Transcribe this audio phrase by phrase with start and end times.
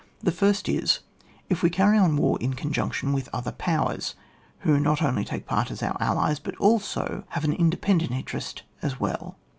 [0.21, 1.01] The flrst is,
[1.47, 4.15] if we carry on war in conjunction with other powers,
[4.61, 8.99] who not only take part as our allies, but also have an independent interest as
[8.99, 9.37] well.